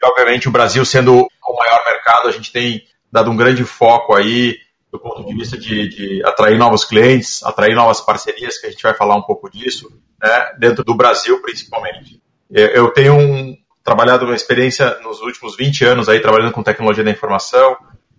E 0.03 0.07
obviamente 0.07 0.49
o 0.49 0.53
Brasil 0.53 0.85
sendo 0.85 1.29
o 1.47 1.57
maior 1.57 1.85
mercado, 1.85 2.29
a 2.29 2.33
gente 2.33 2.51
tem 2.51 2.83
dado 3.15 3.31
um 3.31 3.37
grande 3.37 3.65
foco 3.65 4.13
aí 4.13 4.59
do 4.91 4.99
ponto 4.99 5.25
de 5.25 5.33
vista 5.33 5.57
de, 5.57 5.89
de, 5.89 6.23
atrair 6.25 6.59
novos 6.59 6.85
clientes, 6.85 7.45
atrair 7.45 7.75
novas 7.75 8.01
parcerias, 8.01 8.59
que 8.59 8.67
a 8.67 8.71
gente 8.71 8.83
vai 8.83 8.93
falar 8.93 9.15
um 9.15 9.23
pouco 9.23 9.49
disso, 9.49 9.89
né, 10.21 10.53
dentro 10.59 10.83
do 10.83 10.97
Brasil 10.97 11.41
principalmente. 11.41 12.21
Eu 12.51 12.91
tenho 12.91 13.15
um, 13.15 13.57
trabalhado 13.85 14.25
uma 14.25 14.35
experiência 14.35 14.99
nos 15.01 15.21
últimos 15.21 15.57
20 15.57 15.85
anos 15.85 16.09
aí 16.09 16.19
trabalhando 16.19 16.53
com 16.53 16.63
tecnologia 16.63 17.05
da 17.05 17.11
informação, 17.11 17.77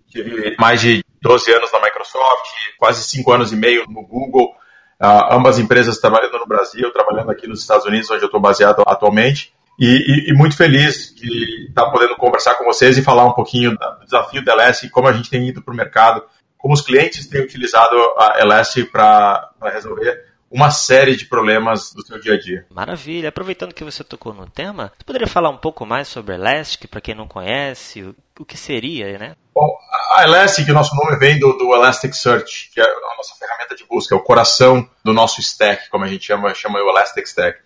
tive 0.07 0.55
mais 0.57 0.79
de 0.79 1.03
12 1.21 1.51
anos 1.51 1.71
na 1.73 1.81
Microsoft, 1.81 2.51
quase 2.77 3.03
5 3.03 3.31
anos 3.33 3.51
e 3.51 3.57
meio 3.57 3.85
no 3.89 4.01
Google, 4.01 4.55
uh, 5.01 5.33
ambas 5.33 5.59
empresas 5.59 5.97
trabalhando 5.97 6.39
no 6.39 6.47
Brasil, 6.47 6.89
trabalhando 6.91 7.31
aqui 7.31 7.47
nos 7.47 7.59
Estados 7.59 7.85
Unidos, 7.85 8.09
onde 8.11 8.23
eu 8.23 8.27
estou 8.27 8.39
baseado 8.39 8.81
atualmente. 8.87 9.53
E, 9.77 9.87
e, 9.87 10.29
e, 10.29 10.33
muito 10.33 10.55
feliz 10.55 11.13
de 11.13 11.67
estar 11.67 11.89
podendo 11.91 12.15
conversar 12.15 12.55
com 12.55 12.63
vocês 12.63 12.97
e 12.97 13.03
falar 13.03 13.25
um 13.25 13.33
pouquinho 13.33 13.71
do 13.71 14.05
desafio 14.05 14.43
da 14.43 14.53
Elastic, 14.53 14.89
como 14.89 15.07
a 15.07 15.13
gente 15.13 15.29
tem 15.29 15.47
ido 15.49 15.61
para 15.61 15.73
o 15.73 15.77
mercado, 15.77 16.23
como 16.57 16.73
os 16.73 16.81
clientes 16.81 17.27
têm 17.27 17.41
utilizado 17.41 17.95
a 18.17 18.37
Elastic 18.39 18.89
para 18.89 19.51
resolver 19.61 20.23
uma 20.49 20.71
série 20.71 21.17
de 21.17 21.25
problemas 21.25 21.93
do 21.93 22.05
seu 22.05 22.19
dia 22.19 22.35
a 22.35 22.39
dia. 22.39 22.65
Maravilha. 22.69 23.29
Aproveitando 23.29 23.73
que 23.73 23.83
você 23.83 24.03
tocou 24.03 24.33
no 24.33 24.47
tema, 24.49 24.93
você 24.97 25.03
poderia 25.03 25.27
falar 25.27 25.49
um 25.49 25.57
pouco 25.57 25.85
mais 25.85 26.07
sobre 26.07 26.35
Elastic, 26.35 26.89
para 26.89 27.01
quem 27.01 27.13
não 27.13 27.27
conhece, 27.27 28.01
o, 28.01 28.15
o, 28.39 28.45
que 28.45 28.57
seria, 28.57 29.17
né? 29.17 29.35
Bom, 29.53 29.77
a 30.15 30.23
Elastic, 30.23 30.69
o 30.69 30.73
nosso 30.73 30.95
nome 30.95 31.17
vem 31.17 31.37
do, 31.37 31.53
do 31.57 31.75
Elasticsearch, 31.75 32.71
que 32.73 32.79
é 32.79 32.83
a 32.83 33.17
nossa 33.17 33.35
ferramenta 33.35 33.75
de 33.75 33.83
busca, 33.85 34.15
é 34.15 34.17
o 34.17 34.23
coração 34.23 34.89
do 35.03 35.11
nosso 35.11 35.41
stack, 35.41 35.89
como 35.89 36.05
a 36.05 36.07
gente 36.07 36.25
chama, 36.25 36.53
chama 36.53 36.79
o 36.79 36.89
Elastic 36.89 37.25
Stack. 37.25 37.59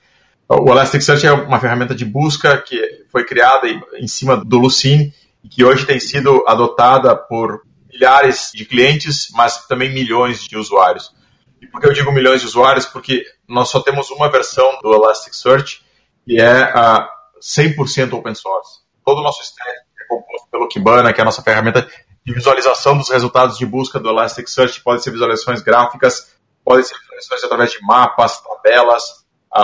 O 0.52 0.72
Elasticsearch 0.72 1.28
é 1.28 1.32
uma 1.32 1.60
ferramenta 1.60 1.94
de 1.94 2.04
busca 2.04 2.58
que 2.60 3.06
foi 3.12 3.24
criada 3.24 3.68
em 4.00 4.08
cima 4.08 4.36
do 4.36 4.58
Lucene 4.58 5.14
e 5.44 5.48
que 5.48 5.64
hoje 5.64 5.86
tem 5.86 6.00
sido 6.00 6.44
adotada 6.48 7.16
por 7.16 7.62
milhares 7.88 8.50
de 8.52 8.66
clientes, 8.66 9.28
mas 9.34 9.68
também 9.68 9.94
milhões 9.94 10.44
de 10.44 10.58
usuários. 10.58 11.14
E 11.62 11.68
por 11.68 11.80
que 11.80 11.86
eu 11.86 11.94
digo 11.94 12.12
milhões 12.12 12.42
de 12.42 12.48
usuários? 12.48 12.88
Porque 12.88 13.24
nós 13.48 13.70
só 13.70 13.80
temos 13.80 14.09
uma 14.09 14.28
versão 14.28 14.80
do 14.82 14.92
Elasticsearch 14.92 15.84
que 16.26 16.42
é 16.42 16.64
a 16.64 17.08
100% 17.40 18.14
open 18.14 18.34
source. 18.34 18.80
Todo 19.06 19.20
o 19.20 19.24
nosso 19.24 19.44
stack 19.44 19.70
é 19.70 20.08
composto 20.08 20.48
pelo 20.50 20.68
Kibana, 20.68 21.14
que 21.14 21.22
é 21.22 21.24
a 21.24 21.26
nossa 21.26 21.44
ferramenta 21.44 21.88
de 22.26 22.34
visualização 22.34 22.98
dos 22.98 23.09
resultados 23.09 23.56
de 23.56 23.68
busca 23.68 24.00
do 24.00 24.09
Elasticsearch. 24.09 24.82
Pode 24.82 25.04
ser 25.04 25.12
visualizações 25.12 25.62
gráficas, 25.62 26.36
pode 26.66 26.88
ser 26.88 26.96
visualizações 27.00 27.44
através 27.44 27.72
de 27.72 27.82
mapas, 27.82 28.42
tabelas, 28.42 29.19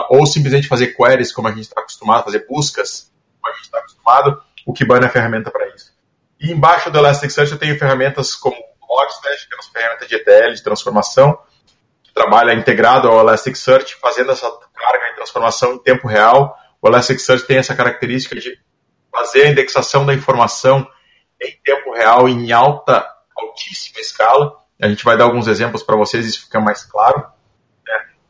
ou 0.10 0.26
simplesmente 0.26 0.68
fazer 0.68 0.96
queries, 0.96 1.32
como 1.32 1.48
a 1.48 1.52
gente 1.52 1.62
está 1.62 1.82
acostumado, 1.82 2.26
fazer 2.26 2.46
buscas, 2.48 3.12
como 3.42 3.54
a 3.54 3.56
gente 3.56 3.66
está 3.66 3.80
acostumado, 3.80 4.42
o 4.66 4.74
Kibana 4.74 5.06
é 5.06 5.08
a 5.08 5.12
ferramenta 5.12 5.52
para 5.52 5.68
isso. 5.76 5.94
E 6.40 6.52
embaixo 6.52 6.90
do 6.90 6.98
Elasticsearch 6.98 7.52
eu 7.52 7.60
tenho 7.60 7.78
ferramentas 7.78 8.36
como 8.36 8.56
o 8.56 9.00
Logstash, 9.00 9.46
que 9.46 9.54
é 9.54 9.56
a 9.56 9.58
nossa 9.58 9.72
ferramenta 9.72 10.08
de 10.08 10.16
ETL, 10.16 10.54
de 10.54 10.64
transformação, 10.64 11.38
que 12.04 12.14
trabalha 12.14 12.54
integrado 12.54 13.08
ao 13.08 13.20
Elasticsearch, 13.20 13.96
fazendo 13.96 14.32
essa 14.32 14.50
carga 14.74 15.12
e 15.12 15.16
transformação 15.16 15.74
em 15.74 15.80
tempo 15.80 16.08
real. 16.08 16.58
O 16.82 16.88
Elasticsearch 16.88 17.46
tem 17.46 17.58
essa 17.58 17.76
característica 17.76 18.36
de 18.36 18.60
fazer 19.12 19.44
a 19.44 19.50
indexação 19.50 20.06
da 20.06 20.14
informação 20.14 20.88
em 21.42 21.58
tempo 21.64 21.94
real, 21.94 22.28
em 22.28 22.52
alta, 22.52 23.08
altíssima 23.36 24.00
escala. 24.00 24.58
A 24.82 24.88
gente 24.88 25.04
vai 25.04 25.18
dar 25.18 25.26
alguns 25.26 25.48
exemplos 25.48 25.84
para 25.84 25.96
vocês, 25.96 26.26
isso 26.26 26.42
fica 26.42 26.60
mais 26.60 26.84
claro. 26.84 27.26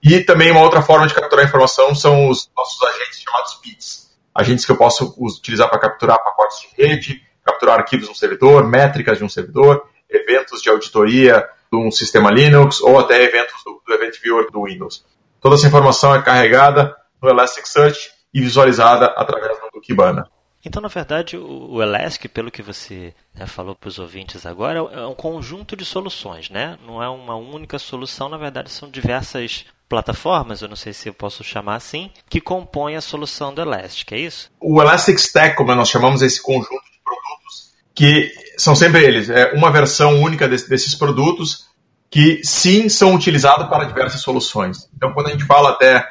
E 0.06 0.20
também 0.20 0.52
uma 0.52 0.62
outra 0.62 0.84
forma 0.84 1.08
de 1.08 1.16
capturar 1.16 1.44
informação 1.44 1.96
são 1.96 2.30
os 2.30 2.48
nossos 2.56 2.80
agentes 2.84 3.22
chamados 3.22 3.60
bits. 3.60 4.16
Agentes 4.36 4.64
que 4.64 4.72
eu 4.72 4.78
posso 4.78 5.16
utilizar 5.18 5.68
para 5.68 5.80
capturar 5.80 6.24
pacotes 6.24 6.60
de 6.62 6.68
rede, 6.80 7.24
capturar 7.44 7.80
arquivos 7.80 8.06
de 8.06 8.12
um 8.12 8.16
servidor, 8.16 8.68
métricas 8.68 9.18
de 9.18 9.24
um 9.24 9.30
servidor, 9.30 9.90
eventos 10.08 10.62
de 10.62 10.70
auditoria 10.70 11.50
de 11.72 11.78
um 11.80 11.90
sistema 11.90 12.30
Linux 12.30 12.82
ou 12.82 13.00
até 13.00 13.24
eventos 13.24 13.56
do, 13.66 13.82
do 13.84 13.94
Event 13.96 14.22
Viewer 14.22 14.52
do 14.52 14.66
Windows. 14.66 15.04
Toda 15.42 15.56
essa 15.56 15.66
informação 15.66 16.14
é 16.14 16.22
carregada 16.22 16.96
no 17.20 17.28
Elasticsearch 17.28 18.12
e 18.32 18.42
visualizada 18.42 19.08
através 19.08 19.58
do 19.74 19.82
Kibana. 19.82 20.30
Então, 20.64 20.82
na 20.82 20.88
verdade, 20.88 21.36
o 21.38 21.82
Elastic, 21.82 22.32
pelo 22.32 22.52
que 22.52 22.62
você 22.62 23.14
né, 23.34 23.46
falou 23.46 23.76
para 23.76 23.88
os 23.88 24.00
ouvintes 24.00 24.46
agora, 24.46 24.80
é 24.80 25.06
um 25.06 25.14
conjunto 25.14 25.76
de 25.76 25.86
soluções, 25.86 26.50
né? 26.50 26.78
Não 26.86 27.02
é 27.02 27.10
uma 27.10 27.36
única 27.36 27.78
solução, 27.78 28.30
na 28.30 28.38
verdade, 28.38 28.72
são 28.72 28.90
diversas 28.90 29.66
plataformas, 29.88 30.62
eu 30.62 30.68
não 30.68 30.75
sei 30.75 30.94
se 30.94 31.07
eu 31.09 31.13
posso 31.13 31.44
chamar 31.44 31.75
assim, 31.75 32.09
que 32.29 32.41
compõem 32.41 32.96
a 32.96 33.01
solução 33.01 33.53
do 33.53 33.62
Elastic, 33.62 34.12
é 34.12 34.19
isso? 34.19 34.50
O 34.59 34.81
Elastic 34.81 35.18
Stack, 35.18 35.56
como 35.56 35.73
nós 35.75 35.90
chamamos 35.90 36.22
esse 36.22 36.41
conjunto 36.41 36.69
de 36.69 37.00
produtos, 37.03 37.73
que 37.94 38.31
são 38.57 38.75
sempre 38.75 39.03
eles, 39.03 39.29
é 39.29 39.53
uma 39.53 39.72
versão 39.72 40.22
única 40.22 40.47
desse, 40.47 40.69
desses 40.69 40.96
produtos 40.96 41.66
que 42.09 42.41
sim 42.44 42.88
são 42.90 43.13
utilizados 43.13 43.68
para 43.68 43.85
diversas 43.85 44.22
soluções. 44.22 44.90
Então, 44.96 45.13
quando 45.13 45.28
a 45.28 45.31
gente 45.31 45.46
fala 45.46 45.72
até 45.72 46.07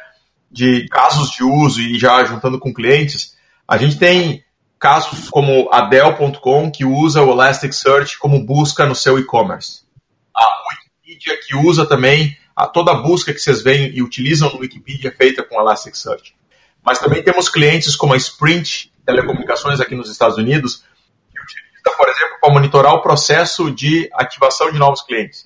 de 0.50 0.86
casos 0.88 1.30
de 1.30 1.42
uso 1.42 1.80
e 1.80 1.98
já 1.98 2.24
juntando 2.24 2.58
com 2.58 2.72
clientes, 2.72 3.34
a 3.66 3.76
gente 3.76 3.96
tem 3.96 4.44
casos 4.78 5.30
como 5.30 5.68
a 5.72 5.80
Dell.com 5.82 6.70
que 6.70 6.84
usa 6.84 7.22
o 7.22 7.32
Elasticsearch 7.32 8.18
como 8.18 8.44
busca 8.44 8.86
no 8.86 8.94
seu 8.94 9.18
e-commerce. 9.18 9.82
A 10.36 10.46
Wikipedia 10.68 11.40
que 11.44 11.56
usa 11.56 11.86
também 11.86 12.36
a 12.56 12.66
toda 12.66 12.92
a 12.92 12.94
busca 12.94 13.32
que 13.32 13.40
vocês 13.40 13.62
veem 13.62 13.90
e 13.94 14.02
utilizam 14.02 14.50
no 14.52 14.60
Wikipedia 14.60 15.10
é 15.10 15.12
feita 15.12 15.42
com 15.42 15.60
Elasticsearch. 15.60 16.34
Mas 16.84 16.98
também 16.98 17.22
temos 17.22 17.48
clientes 17.48 17.96
como 17.96 18.14
a 18.14 18.16
Sprint 18.16 18.92
Telecomunicações 19.04 19.80
aqui 19.80 19.94
nos 19.94 20.10
Estados 20.10 20.36
Unidos, 20.36 20.84
que 21.32 21.42
utiliza, 21.42 21.96
por 21.96 22.08
exemplo, 22.08 22.38
para 22.40 22.52
monitorar 22.52 22.94
o 22.94 23.02
processo 23.02 23.70
de 23.70 24.08
ativação 24.14 24.70
de 24.70 24.78
novos 24.78 25.02
clientes. 25.02 25.44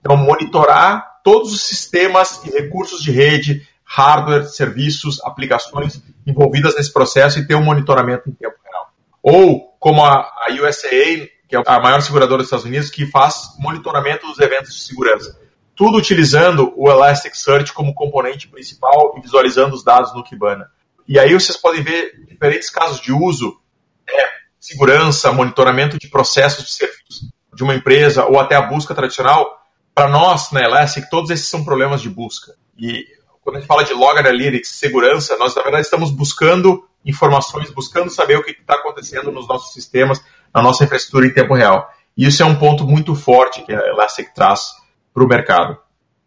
Então, 0.00 0.16
monitorar 0.16 1.20
todos 1.22 1.52
os 1.52 1.62
sistemas 1.62 2.44
e 2.44 2.50
recursos 2.50 3.02
de 3.02 3.10
rede, 3.10 3.66
hardware, 3.84 4.46
serviços, 4.46 5.20
aplicações 5.22 6.00
envolvidas 6.26 6.74
nesse 6.76 6.92
processo 6.92 7.38
e 7.38 7.46
ter 7.46 7.54
um 7.54 7.62
monitoramento 7.62 8.28
em 8.30 8.32
tempo 8.32 8.56
real. 8.64 8.92
Ou, 9.22 9.76
como 9.78 10.04
a, 10.04 10.20
a 10.20 10.46
USAA, 10.52 11.28
que 11.48 11.56
é 11.56 11.62
a 11.64 11.80
maior 11.80 12.00
seguradora 12.00 12.38
dos 12.38 12.46
Estados 12.46 12.64
Unidos, 12.64 12.90
que 12.90 13.06
faz 13.06 13.56
monitoramento 13.58 14.26
dos 14.26 14.38
eventos 14.38 14.74
de 14.74 14.80
segurança 14.80 15.45
tudo 15.76 15.98
utilizando 15.98 16.72
o 16.74 16.90
Elasticsearch 16.90 17.72
como 17.74 17.94
componente 17.94 18.48
principal 18.48 19.14
e 19.16 19.20
visualizando 19.20 19.74
os 19.74 19.84
dados 19.84 20.14
no 20.14 20.24
Kibana. 20.24 20.70
E 21.06 21.18
aí 21.18 21.34
vocês 21.34 21.56
podem 21.56 21.82
ver 21.82 22.24
diferentes 22.26 22.70
casos 22.70 23.00
de 23.00 23.12
uso, 23.12 23.60
né, 24.08 24.24
segurança, 24.58 25.30
monitoramento 25.30 25.98
de 25.98 26.08
processos 26.08 26.64
de 26.64 26.70
serviços 26.70 27.30
de 27.54 27.62
uma 27.62 27.74
empresa 27.74 28.24
ou 28.24 28.40
até 28.40 28.56
a 28.56 28.62
busca 28.62 28.94
tradicional. 28.94 29.46
Para 29.94 30.08
nós, 30.08 30.50
na 30.50 30.62
Elastic, 30.62 31.08
todos 31.08 31.30
esses 31.30 31.48
são 31.48 31.64
problemas 31.64 32.02
de 32.02 32.08
busca. 32.08 32.54
E 32.78 33.06
quando 33.42 33.56
a 33.56 33.60
gente 33.60 33.68
fala 33.68 33.84
de 33.84 33.92
Log 33.92 34.18
Analytics, 34.18 34.70
segurança, 34.70 35.36
nós 35.36 35.54
na 35.54 35.62
verdade 35.62 35.84
estamos 35.84 36.10
buscando 36.10 36.86
informações, 37.04 37.70
buscando 37.70 38.10
saber 38.10 38.36
o 38.36 38.42
que 38.42 38.50
está 38.50 38.74
acontecendo 38.74 39.30
nos 39.30 39.46
nossos 39.46 39.72
sistemas, 39.72 40.20
na 40.52 40.60
nossa 40.60 40.84
infraestrutura 40.84 41.26
em 41.26 41.32
tempo 41.32 41.54
real. 41.54 41.88
E 42.16 42.26
isso 42.26 42.42
é 42.42 42.46
um 42.46 42.56
ponto 42.56 42.84
muito 42.84 43.14
forte 43.14 43.62
que 43.62 43.72
a 43.72 43.86
Elastic 43.88 44.34
traz 44.34 44.72
para 45.16 45.24
o 45.24 45.28
mercado. 45.28 45.78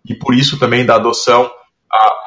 E 0.03 0.15
por 0.15 0.33
isso 0.33 0.57
também 0.57 0.83
da 0.83 0.95
adoção 0.95 1.51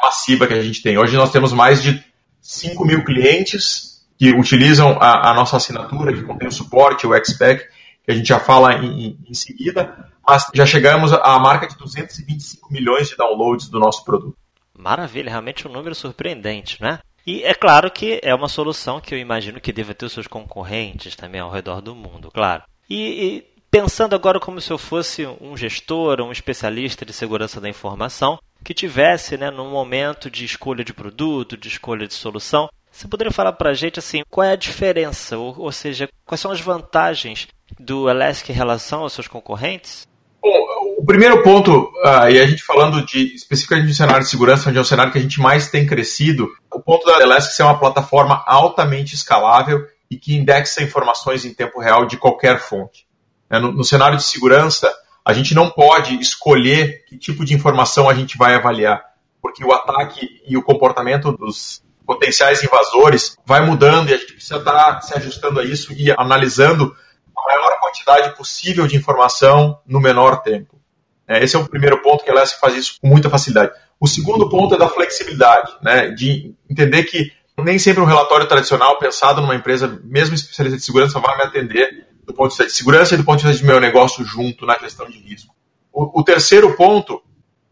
massiva 0.01 0.47
que 0.47 0.55
a 0.55 0.63
gente 0.63 0.81
tem. 0.81 0.97
Hoje 0.97 1.17
nós 1.17 1.33
temos 1.33 1.53
mais 1.53 1.83
de 1.83 2.03
5 2.41 2.85
mil 2.85 3.05
clientes 3.05 4.07
que 4.17 4.33
utilizam 4.33 4.97
a, 5.01 5.31
a 5.31 5.35
nossa 5.35 5.57
assinatura, 5.57 6.13
que 6.13 6.23
contém 6.23 6.47
o 6.47 6.53
suporte, 6.53 7.07
o 7.07 7.25
XPEC, 7.25 7.67
que 8.05 8.11
a 8.11 8.15
gente 8.15 8.29
já 8.29 8.39
fala 8.39 8.75
em, 8.75 9.19
em 9.29 9.35
seguida, 9.35 10.11
mas 10.25 10.47
já 10.55 10.65
chegamos 10.65 11.13
à 11.13 11.39
marca 11.41 11.67
de 11.67 11.77
225 11.77 12.73
milhões 12.73 13.09
de 13.09 13.17
downloads 13.17 13.69
do 13.69 13.81
nosso 13.81 14.05
produto. 14.05 14.37
Maravilha, 14.79 15.31
realmente 15.31 15.67
um 15.67 15.73
número 15.73 15.95
surpreendente, 15.95 16.81
né? 16.81 17.01
E 17.27 17.43
é 17.43 17.55
claro 17.55 17.91
que 17.91 18.21
é 18.23 18.35
uma 18.35 18.49
solução 18.49 19.01
que 19.01 19.15
eu 19.15 19.19
imagino 19.19 19.61
que 19.61 19.73
deva 19.73 19.95
ter 19.95 20.07
os 20.07 20.13
seus 20.13 20.27
concorrentes 20.27 21.17
também 21.17 21.41
ao 21.41 21.51
redor 21.51 21.81
do 21.81 21.95
mundo, 21.95 22.31
claro. 22.33 22.63
E, 22.91 22.97
e 22.97 23.52
pensando 23.73 24.15
agora 24.15 24.39
como 24.39 24.61
se 24.61 24.71
eu 24.71 24.77
fosse 24.77 25.27
um 25.41 25.57
gestor, 25.57 26.21
um 26.21 26.31
especialista 26.31 27.07
de 27.07 27.13
segurança 27.15 27.59
da 27.59 27.71
informação, 27.71 28.39
que 28.63 28.75
tivesse, 28.75 29.39
né, 29.39 29.51
num 29.51 29.71
momento 29.71 30.31
de 30.31 30.45
escolha 30.45 30.85
de 30.85 30.93
produto, 30.93 31.57
de 31.57 31.69
escolha 31.69 32.07
de 32.07 32.13
solução, 32.13 32.69
você 32.91 33.09
poderia 33.09 33.33
falar 33.33 33.55
para 33.55 33.71
a 33.71 33.75
gente 33.75 33.99
assim, 33.99 34.23
qual 34.29 34.47
é 34.47 34.53
a 34.53 34.57
diferença, 34.57 35.39
ou, 35.39 35.59
ou, 35.59 35.73
seja, 35.73 36.07
quais 36.27 36.39
são 36.39 36.51
as 36.51 36.61
vantagens 36.61 37.49
do 37.81 38.11
Elastic 38.11 38.51
em 38.51 38.53
relação 38.53 39.01
aos 39.01 39.15
seus 39.15 39.27
concorrentes? 39.27 40.07
Bom, 40.43 40.55
o 40.99 41.07
primeiro 41.07 41.43
ponto, 41.43 41.91
uh, 42.05 42.29
e 42.31 42.39
a 42.39 42.47
gente 42.47 42.63
falando 42.63 43.03
de 43.07 43.35
especificamente 43.35 43.87
de 43.87 43.95
cenário 43.95 44.23
de 44.23 44.29
segurança, 44.29 44.69
onde 44.69 44.77
é 44.77 44.83
o 44.83 44.85
cenário 44.85 45.11
que 45.11 45.19
a 45.19 45.23
gente 45.23 45.41
mais 45.41 45.71
tem 45.71 45.87
crescido, 45.87 46.47
o 46.71 46.81
ponto 46.81 47.07
da 47.07 47.19
Elastic 47.23 47.59
é 47.59 47.65
uma 47.65 47.79
plataforma 47.79 48.45
altamente 48.47 49.15
escalável 49.15 49.87
e 50.11 50.19
que 50.19 50.35
indexa 50.35 50.83
informações 50.83 51.47
em 51.47 51.55
tempo 51.55 51.81
real 51.81 52.05
de 52.05 52.19
qualquer 52.19 52.61
fonte. 52.61 53.07
É, 53.53 53.59
no, 53.59 53.71
no 53.71 53.85
cenário 53.85 54.17
de 54.17 54.25
segurança, 54.25 54.91
a 55.23 55.35
gente 55.35 55.55
não 55.55 55.69
pode 55.69 56.19
escolher 56.19 57.05
que 57.07 57.19
tipo 57.19 57.45
de 57.45 57.55
informação 57.55 58.09
a 58.09 58.15
gente 58.15 58.39
vai 58.39 58.55
avaliar, 58.55 59.05
porque 59.43 59.63
o 59.63 59.73
ataque 59.73 60.41
e 60.49 60.57
o 60.57 60.63
comportamento 60.63 61.31
dos 61.33 61.83
potenciais 62.07 62.65
invasores 62.65 63.37
vai 63.45 63.61
mudando 63.61 64.09
e 64.09 64.15
a 64.15 64.17
gente 64.17 64.33
precisa 64.33 64.57
estar 64.57 65.03
se 65.03 65.15
ajustando 65.17 65.61
a 65.61 65.65
isso 65.65 65.93
e 65.93 66.11
analisando 66.13 66.97
a 67.37 67.45
maior 67.47 67.79
quantidade 67.79 68.35
possível 68.37 68.87
de 68.87 68.97
informação 68.97 69.79
no 69.87 70.01
menor 70.01 70.43
tempo. 70.43 70.81
É, 71.29 71.45
esse 71.45 71.55
é 71.55 71.59
o 71.59 71.69
primeiro 71.69 72.03
ponto 72.03 72.25
que 72.25 72.31
a 72.31 72.33
Elastic 72.33 72.59
faz 72.59 72.75
isso 72.75 72.95
com 73.01 73.07
muita 73.07 73.29
facilidade. 73.29 73.73
O 74.01 74.09
segundo 74.09 74.49
ponto 74.49 74.75
é 74.75 74.79
da 74.79 74.89
flexibilidade, 74.89 75.73
né, 75.83 76.09
de 76.09 76.55
entender 76.69 77.05
que 77.05 77.31
nem 77.59 77.79
sempre 77.79 78.03
um 78.03 78.07
relatório 78.07 78.47
tradicional 78.47 78.99
pensado 78.99 79.43
numa 79.43 79.55
empresa, 79.55 80.01
mesmo 80.05 80.35
especialista 80.35 80.79
de 80.79 80.85
segurança, 80.85 81.21
vai 81.21 81.37
me 81.37 81.45
atender 81.45 82.12
do 82.25 82.33
ponto 82.33 82.51
de 82.51 82.57
vista 82.57 82.67
de 82.67 82.73
segurança 82.73 83.15
e 83.15 83.19
do 83.19 83.25
ponto 83.25 83.41
de 83.41 83.47
vista 83.47 83.61
de 83.61 83.67
meu 83.67 83.81
negócio 83.81 84.25
junto 84.25 84.65
na 84.67 84.79
gestão 84.79 85.09
de 85.09 85.19
risco. 85.19 85.55
O, 85.93 86.21
o 86.21 86.25
terceiro 86.25 86.75
ponto 86.77 87.23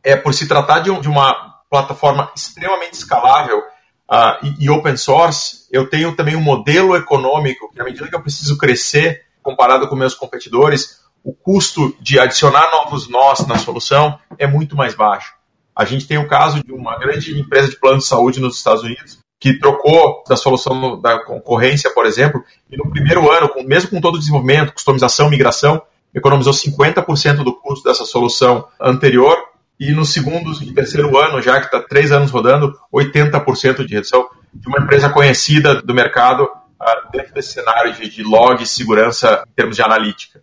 é 0.02 0.16
por 0.16 0.34
se 0.34 0.48
tratar 0.48 0.80
de, 0.80 0.90
um, 0.90 1.00
de 1.00 1.08
uma 1.08 1.60
plataforma 1.70 2.30
extremamente 2.34 2.94
escalável 2.94 3.58
uh, 3.58 4.44
e, 4.44 4.64
e, 4.64 4.70
open 4.70 4.96
source, 4.96 5.68
eu 5.70 5.88
tenho 5.88 6.14
também 6.16 6.34
um 6.34 6.42
modelo 6.42 6.96
econômico 6.96 7.70
que, 7.72 7.80
à 7.80 7.84
medida 7.84 8.08
que 8.08 8.14
eu 8.14 8.22
preciso 8.22 8.58
crescer 8.58 9.22
comparado 9.42 9.88
com 9.88 9.96
meus 9.96 10.14
competidores, 10.14 11.00
o 11.22 11.32
custo 11.32 11.94
de 12.00 12.18
adicionar 12.18 12.70
novos 12.72 13.08
nós 13.08 13.46
na 13.46 13.58
solução 13.58 14.18
é 14.38 14.46
muito 14.46 14.76
mais 14.76 14.94
baixo. 14.94 15.34
A 15.76 15.84
gente 15.84 16.06
tem 16.06 16.18
o 16.18 16.28
caso 16.28 16.62
de 16.62 16.72
uma 16.72 16.98
grande 16.98 17.38
empresa 17.38 17.68
de 17.68 17.76
plano 17.76 17.98
de 17.98 18.06
saúde 18.06 18.40
nos 18.40 18.56
Estados 18.56 18.82
Unidos 18.82 19.19
que 19.40 19.58
trocou 19.58 20.22
da 20.28 20.36
solução 20.36 21.00
da 21.00 21.18
concorrência, 21.24 21.90
por 21.90 22.04
exemplo, 22.04 22.44
e 22.70 22.76
no 22.76 22.90
primeiro 22.90 23.30
ano, 23.32 23.50
mesmo 23.64 23.88
com 23.88 24.00
todo 24.00 24.16
o 24.16 24.18
desenvolvimento, 24.18 24.74
customização, 24.74 25.30
migração, 25.30 25.80
economizou 26.14 26.52
50% 26.52 27.42
do 27.42 27.54
custo 27.54 27.88
dessa 27.88 28.04
solução 28.04 28.68
anterior, 28.78 29.38
e 29.78 29.92
no 29.92 30.04
segundo 30.04 30.52
e 30.62 30.74
terceiro 30.74 31.16
ano, 31.16 31.40
já 31.40 31.58
que 31.58 31.64
está 31.66 31.80
três 31.80 32.12
anos 32.12 32.30
rodando, 32.30 32.78
80% 32.92 33.86
de 33.86 33.94
redução 33.94 34.28
de 34.52 34.68
uma 34.68 34.84
empresa 34.84 35.08
conhecida 35.08 35.80
do 35.80 35.94
mercado 35.94 36.44
uh, 36.44 37.10
dentro 37.10 37.32
desse 37.32 37.54
cenário 37.54 37.94
de, 37.94 38.10
de 38.10 38.22
log 38.22 38.62
e 38.62 38.66
segurança 38.66 39.42
em 39.48 39.54
termos 39.54 39.76
de 39.76 39.82
analítica. 39.82 40.42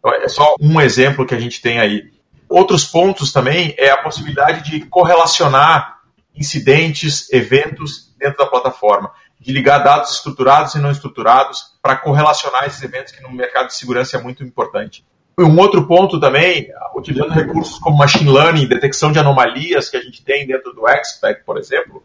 Então, 0.00 0.12
é 0.12 0.28
só 0.28 0.56
um 0.60 0.80
exemplo 0.80 1.24
que 1.24 1.34
a 1.34 1.38
gente 1.38 1.62
tem 1.62 1.78
aí. 1.78 2.10
Outros 2.48 2.84
pontos 2.84 3.32
também 3.32 3.72
é 3.78 3.90
a 3.90 3.98
possibilidade 3.98 4.68
de 4.68 4.80
correlacionar 4.86 6.00
incidentes, 6.34 7.32
eventos 7.32 8.11
dentro 8.22 8.38
da 8.38 8.46
plataforma, 8.46 9.10
de 9.38 9.52
ligar 9.52 9.78
dados 9.78 10.12
estruturados 10.12 10.74
e 10.74 10.78
não 10.78 10.90
estruturados 10.90 11.72
para 11.82 11.96
correlacionar 11.96 12.64
esses 12.64 12.82
eventos 12.82 13.12
que 13.12 13.22
no 13.22 13.32
mercado 13.32 13.66
de 13.66 13.74
segurança 13.74 14.16
é 14.16 14.22
muito 14.22 14.44
importante. 14.44 15.04
Um 15.38 15.58
outro 15.58 15.86
ponto 15.86 16.20
também, 16.20 16.68
utilizando 16.94 17.32
recursos 17.32 17.78
como 17.78 17.96
machine 17.96 18.30
learning, 18.30 18.68
detecção 18.68 19.10
de 19.10 19.18
anomalias 19.18 19.88
que 19.88 19.96
a 19.96 20.00
gente 20.00 20.22
tem 20.22 20.46
dentro 20.46 20.72
do 20.72 20.82
XPEC, 20.86 21.44
por 21.44 21.58
exemplo, 21.58 22.02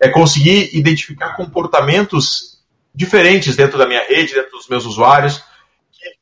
é 0.00 0.08
conseguir 0.08 0.76
identificar 0.76 1.36
comportamentos 1.36 2.60
diferentes 2.94 3.54
dentro 3.54 3.78
da 3.78 3.86
minha 3.86 4.04
rede, 4.06 4.34
dentro 4.34 4.52
dos 4.52 4.68
meus 4.68 4.84
usuários. 4.84 5.42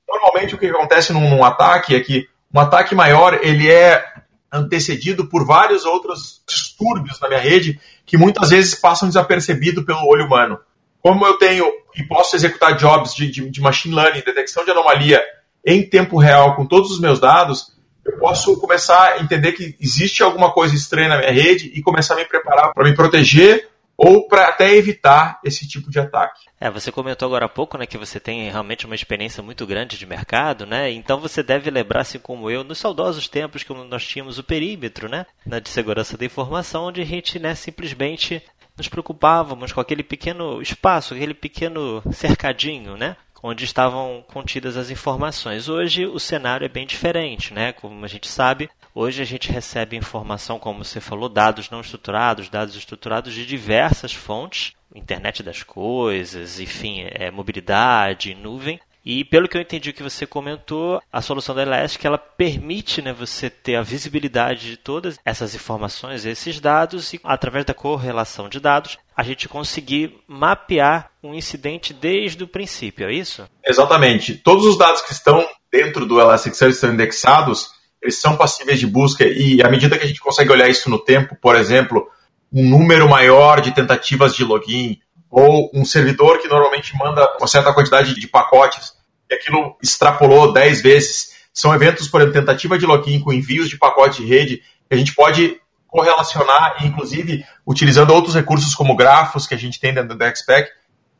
Normalmente 0.06 0.54
o 0.54 0.58
que 0.58 0.66
acontece 0.66 1.12
num, 1.12 1.30
num 1.30 1.44
ataque 1.44 1.94
é 1.94 2.00
que 2.00 2.28
um 2.52 2.60
ataque 2.60 2.94
maior 2.94 3.38
ele 3.42 3.70
é 3.70 4.04
antecedido 4.52 5.26
por 5.26 5.46
vários 5.46 5.84
outros 5.84 6.42
distúrbios 6.48 7.20
na 7.20 7.28
minha 7.28 7.40
rede 7.40 7.80
que 8.04 8.16
muitas 8.16 8.50
vezes 8.50 8.74
passam 8.74 9.08
desapercebido 9.08 9.84
pelo 9.84 10.06
olho 10.06 10.26
humano. 10.26 10.58
Como 11.00 11.26
eu 11.26 11.34
tenho 11.34 11.66
e 11.94 12.02
posso 12.02 12.36
executar 12.36 12.76
jobs 12.76 13.14
de, 13.14 13.30
de, 13.30 13.48
de 13.48 13.60
machine 13.60 13.94
learning, 13.94 14.22
detecção 14.22 14.64
de 14.64 14.70
anomalia 14.70 15.22
em 15.64 15.88
tempo 15.88 16.18
real 16.18 16.56
com 16.56 16.66
todos 16.66 16.90
os 16.90 17.00
meus 17.00 17.20
dados, 17.20 17.74
eu 18.04 18.18
posso 18.18 18.58
começar 18.58 19.12
a 19.12 19.20
entender 19.20 19.52
que 19.52 19.76
existe 19.80 20.22
alguma 20.22 20.52
coisa 20.52 20.74
estranha 20.74 21.10
na 21.10 21.18
minha 21.18 21.32
rede 21.32 21.70
e 21.74 21.82
começar 21.82 22.14
a 22.14 22.16
me 22.16 22.24
preparar 22.24 22.72
para 22.72 22.84
me 22.84 22.94
proteger 22.94 23.69
ou 24.02 24.26
para 24.26 24.48
até 24.48 24.74
evitar 24.74 25.38
esse 25.44 25.68
tipo 25.68 25.90
de 25.90 26.00
ataque. 26.00 26.46
É, 26.58 26.70
você 26.70 26.90
comentou 26.90 27.26
agora 27.26 27.44
há 27.44 27.48
pouco, 27.50 27.76
né, 27.76 27.84
que 27.84 27.98
você 27.98 28.18
tem 28.18 28.50
realmente 28.50 28.86
uma 28.86 28.94
experiência 28.94 29.42
muito 29.42 29.66
grande 29.66 29.98
de 29.98 30.06
mercado, 30.06 30.64
né? 30.64 30.90
Então 30.90 31.20
você 31.20 31.42
deve 31.42 31.70
lembrar, 31.70 32.00
assim 32.00 32.18
como 32.18 32.50
eu, 32.50 32.64
nos 32.64 32.78
saudosos 32.78 33.28
tempos 33.28 33.62
que 33.62 33.74
nós 33.74 34.06
tínhamos 34.06 34.38
o 34.38 34.42
perímetro, 34.42 35.06
né, 35.06 35.26
de 35.62 35.68
segurança 35.68 36.16
da 36.16 36.24
informação, 36.24 36.84
onde 36.84 37.02
a 37.02 37.04
gente, 37.04 37.38
né, 37.38 37.54
simplesmente 37.54 38.42
nos 38.74 38.88
preocupávamos 38.88 39.70
com 39.70 39.80
aquele 39.82 40.02
pequeno 40.02 40.62
espaço, 40.62 41.12
aquele 41.12 41.34
pequeno 41.34 42.02
cercadinho, 42.10 42.96
né? 42.96 43.16
onde 43.42 43.64
estavam 43.64 44.22
contidas 44.28 44.76
as 44.76 44.90
informações. 44.90 45.68
Hoje 45.68 46.06
o 46.06 46.18
cenário 46.18 46.64
é 46.64 46.68
bem 46.68 46.86
diferente, 46.86 47.54
né? 47.54 47.72
Como 47.72 48.04
a 48.04 48.08
gente 48.08 48.28
sabe, 48.28 48.68
hoje 48.94 49.22
a 49.22 49.24
gente 49.24 49.50
recebe 49.50 49.96
informação, 49.96 50.58
como 50.58 50.84
você 50.84 51.00
falou, 51.00 51.28
dados 51.28 51.70
não 51.70 51.80
estruturados, 51.80 52.48
dados 52.48 52.74
estruturados 52.74 53.34
de 53.34 53.46
diversas 53.46 54.12
fontes, 54.12 54.72
internet 54.94 55.42
das 55.42 55.62
coisas, 55.62 56.58
enfim, 56.58 57.06
é, 57.10 57.30
mobilidade, 57.30 58.34
nuvem, 58.34 58.80
e 59.04 59.24
pelo 59.24 59.48
que 59.48 59.56
eu 59.56 59.60
entendi 59.60 59.92
que 59.92 60.02
você 60.02 60.26
comentou, 60.26 61.02
a 61.10 61.22
solução 61.22 61.54
da 61.54 61.62
Elastic 61.62 62.04
ela 62.04 62.18
permite 62.18 63.00
né, 63.00 63.12
você 63.12 63.48
ter 63.48 63.76
a 63.76 63.82
visibilidade 63.82 64.70
de 64.70 64.76
todas 64.76 65.18
essas 65.24 65.54
informações, 65.54 66.26
esses 66.26 66.60
dados, 66.60 67.14
e 67.14 67.20
através 67.24 67.64
da 67.64 67.72
correlação 67.72 68.48
de 68.48 68.60
dados, 68.60 68.98
a 69.16 69.22
gente 69.22 69.48
conseguir 69.48 70.18
mapear 70.28 71.10
um 71.22 71.34
incidente 71.34 71.94
desde 71.94 72.44
o 72.44 72.48
princípio, 72.48 73.08
é 73.08 73.14
isso? 73.14 73.48
Exatamente. 73.64 74.34
Todos 74.34 74.66
os 74.66 74.76
dados 74.76 75.00
que 75.00 75.12
estão 75.12 75.48
dentro 75.72 76.04
do 76.04 76.20
Elasticsearch 76.20 76.74
estão 76.74 76.92
indexados, 76.92 77.70
eles 78.02 78.18
são 78.18 78.36
passíveis 78.36 78.78
de 78.78 78.86
busca 78.86 79.24
e 79.24 79.62
à 79.62 79.68
medida 79.68 79.98
que 79.98 80.04
a 80.04 80.08
gente 80.08 80.20
consegue 80.20 80.50
olhar 80.50 80.68
isso 80.68 80.88
no 80.88 80.98
tempo, 80.98 81.36
por 81.40 81.54
exemplo, 81.54 82.08
um 82.52 82.68
número 82.68 83.08
maior 83.08 83.60
de 83.60 83.72
tentativas 83.72 84.34
de 84.34 84.44
login, 84.44 84.98
ou 85.30 85.70
um 85.72 85.84
servidor 85.84 86.38
que 86.40 86.48
normalmente 86.48 86.96
manda 86.96 87.36
uma 87.38 87.46
certa 87.46 87.72
quantidade 87.72 88.18
de 88.18 88.26
pacotes 88.26 88.94
e 89.30 89.34
aquilo 89.34 89.76
extrapolou 89.80 90.52
10 90.52 90.82
vezes. 90.82 91.30
São 91.54 91.72
eventos, 91.72 92.08
por 92.08 92.20
exemplo, 92.20 92.40
tentativa 92.40 92.76
de 92.76 92.86
login 92.86 93.20
com 93.20 93.32
envios 93.32 93.68
de 93.68 93.78
pacote 93.78 94.22
de 94.22 94.28
rede, 94.28 94.56
que 94.88 94.94
a 94.94 94.96
gente 94.96 95.14
pode 95.14 95.60
correlacionar, 95.86 96.84
inclusive 96.84 97.44
utilizando 97.66 98.12
outros 98.12 98.34
recursos 98.34 98.74
como 98.74 98.96
grafos 98.96 99.46
que 99.46 99.54
a 99.54 99.58
gente 99.58 99.78
tem 99.78 99.94
dentro 99.94 100.16
da 100.16 100.34
XPEC, 100.34 100.70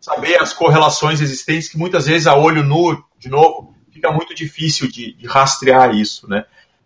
saber 0.00 0.36
as 0.36 0.52
correlações 0.52 1.20
existentes, 1.20 1.68
que 1.68 1.78
muitas 1.78 2.06
vezes 2.06 2.26
a 2.26 2.34
olho 2.34 2.62
nu, 2.62 3.04
de 3.18 3.28
novo, 3.28 3.74
fica 3.92 4.10
muito 4.10 4.34
difícil 4.34 4.90
de, 4.90 5.12
de 5.12 5.26
rastrear 5.26 5.94
isso. 5.94 6.28
Né? 6.28 6.44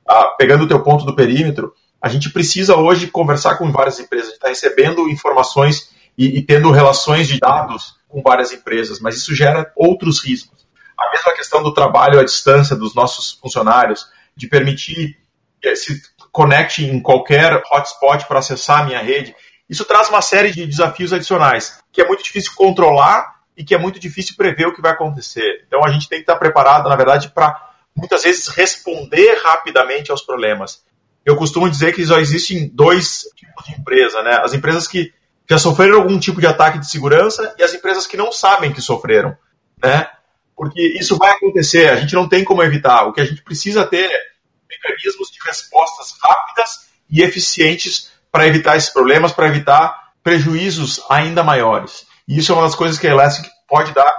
Ah, 0.09 0.35
pegando 0.39 0.65
o 0.65 0.69
teu 0.69 0.83
ponto 0.83 1.05
do 1.05 1.15
perímetro, 1.15 1.73
a 2.01 2.09
gente 2.09 2.31
precisa 2.31 2.77
hoje 2.77 3.07
conversar 3.07 3.57
com 3.57 3.73
várias 3.73 3.99
empresas, 3.99 4.35
está 4.35 4.49
recebendo 4.49 5.09
informações 5.09 5.91
e, 6.19 6.39
e 6.39 6.43
tendo 6.43 6.71
relações 6.71 7.27
de 7.27 7.39
dados 7.39 7.97
com 8.09 8.23
várias 8.23 8.53
empresas, 8.53 9.01
mas 9.01 9.17
isso 9.17 9.35
gera 9.35 9.73
outros 9.75 10.23
riscos. 10.23 10.67
A 10.99 11.11
mesma 11.11 11.35
questão 11.35 11.63
do 11.63 11.73
trabalho 11.73 12.21
à 12.21 12.25
distância 12.25 12.77
dos 12.77 12.95
nossos 12.95 13.33
funcionários, 13.33 14.07
de 14.37 14.47
permitir 14.47 15.17
que 15.61 15.75
se 15.77 16.03
conecte 16.31 16.85
em 16.85 17.01
qualquer 17.01 17.63
hotspot 17.73 18.27
para 18.27 18.41
acessar 18.41 18.83
a 18.83 18.85
minha 18.85 19.01
rede, 19.01 19.35
isso 19.69 19.85
traz 19.85 20.09
uma 20.09 20.21
série 20.21 20.51
de 20.51 20.67
desafios 20.67 21.13
adicionais, 21.13 21.79
que 21.91 22.03
é 22.03 22.07
muito 22.07 22.23
difícil 22.23 22.53
controlar 22.55 23.35
e 23.57 23.65
que 23.65 23.75
é 23.75 23.79
muito 23.79 23.99
difícil 23.99 24.37
prever 24.37 24.67
o 24.67 24.75
que 24.75 24.83
vai 24.83 24.93
acontecer. 24.93 25.65
Então 25.67 25.85
a 25.85 25.91
gente 25.91 26.09
tem 26.09 26.19
que 26.19 26.25
estar 26.25 26.37
preparado, 26.37 26.89
na 26.89 26.97
verdade, 26.97 27.31
para 27.31 27.71
muitas 27.97 28.25
vezes 28.25 28.49
responder 28.49 29.41
rapidamente 29.43 30.11
aos 30.11 30.23
problemas. 30.23 30.83
Eu 31.25 31.37
costumo 31.37 31.71
dizer 31.71 31.95
que 31.95 32.05
só 32.05 32.19
existem 32.19 32.69
dois 32.69 33.23
tipos 33.37 33.65
de 33.65 33.73
empresa, 33.73 34.23
né? 34.23 34.41
As 34.43 34.53
empresas 34.53 34.87
que 34.87 35.13
já 35.49 35.59
sofreram 35.59 35.97
algum 35.97 36.19
tipo 36.19 36.41
de 36.41 36.47
ataque 36.47 36.79
de 36.79 36.91
segurança 36.91 37.55
e 37.59 37.63
as 37.63 37.73
empresas 37.75 38.07
que 38.07 38.17
não 38.17 38.33
sabem 38.33 38.73
que 38.73 38.81
sofreram, 38.81 39.37
né? 39.83 40.09
Porque 40.57 40.81
isso 40.99 41.17
vai 41.17 41.33
acontecer, 41.33 41.91
a 41.91 41.97
gente 41.97 42.15
não 42.15 42.29
tem 42.29 42.45
como 42.45 42.63
evitar. 42.63 43.07
O 43.07 43.13
que 43.13 43.21
a 43.21 43.25
gente 43.25 43.43
precisa 43.43 43.85
ter 43.87 44.11
é 44.11 44.23
mecanismos 44.69 45.31
de 45.31 45.39
respostas 45.45 46.15
rápidas 46.23 46.89
e 47.11 47.23
eficientes 47.23 48.11
para 48.31 48.47
evitar 48.47 48.77
esses 48.77 48.91
problemas, 48.91 49.33
para 49.33 49.49
evitar 49.49 50.13
prejuízos 50.23 51.01
ainda 51.09 51.43
maiores. 51.43 52.07
E 52.27 52.39
isso 52.39 52.53
é 52.53 52.55
uma 52.55 52.65
das 52.65 52.75
coisas 52.75 52.99
que 52.99 53.07
a 53.07 53.11
Elastic 53.11 53.51
pode 53.69 53.93
dar, 53.93 54.13